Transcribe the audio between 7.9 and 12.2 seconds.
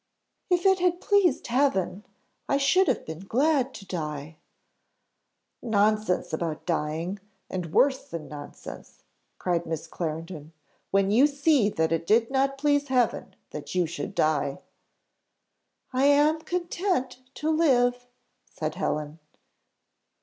than nonsense," cried Miss Clarendon, "when you see that it